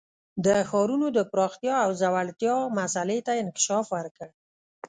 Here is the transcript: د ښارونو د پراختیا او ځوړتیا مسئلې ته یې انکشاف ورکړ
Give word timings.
د 0.45 0.47
ښارونو 0.69 1.07
د 1.17 1.19
پراختیا 1.31 1.75
او 1.85 1.91
ځوړتیا 2.01 2.55
مسئلې 2.79 3.19
ته 3.25 3.31
یې 3.35 3.41
انکشاف 3.43 3.85
ورکړ 3.95 4.29